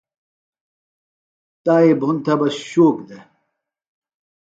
تائیۡ 1.63 1.95
بھُن 1.99 2.15
تھےۡ 2.23 2.37
بہ 2.39 2.47
شوک 2.69 2.95
دےۡ 3.07 3.23